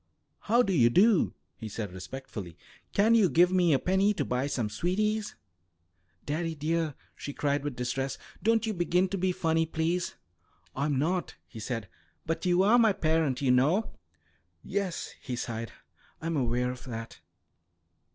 "How 0.39 0.63
do 0.63 0.73
you 0.73 0.89
do," 0.89 1.35
he 1.57 1.69
said 1.69 1.93
respectfully. 1.93 2.57
"Can 2.91 3.13
you 3.13 3.29
give 3.29 3.51
me 3.51 3.71
a 3.71 3.77
penny 3.77 4.15
to 4.15 4.25
buy 4.25 4.47
some 4.47 4.67
sweeties?" 4.67 5.35
"Daddie, 6.25 6.55
dear!" 6.55 6.95
she 7.15 7.33
cried 7.33 7.63
with 7.63 7.75
distress. 7.75 8.17
"Don't 8.41 8.65
you 8.65 8.73
begin 8.73 9.09
to 9.09 9.17
be 9.19 9.31
funny, 9.31 9.67
please." 9.67 10.15
"I'm 10.75 10.97
not," 10.97 11.35
he 11.47 11.59
said. 11.59 11.87
"But 12.25 12.47
you 12.47 12.63
are 12.63 12.79
my 12.79 12.93
parent, 12.93 13.43
you 13.43 13.51
know." 13.51 13.91
"Yes," 14.63 15.13
he 15.21 15.35
sighed, 15.35 15.71
"I'm 16.19 16.35
aware 16.35 16.71
of 16.71 16.85
that. 16.85 17.19